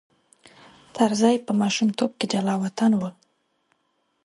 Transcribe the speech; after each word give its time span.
طرزی 0.95 1.35
په 1.45 1.51
ماشومتوب 1.61 2.11
کې 2.19 2.25
جلاوطن 2.33 2.91
و. 2.97 3.01